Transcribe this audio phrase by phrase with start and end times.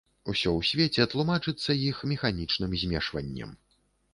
[0.31, 3.57] Усё ў свеце тлумачыцца іх механічным змешваннем.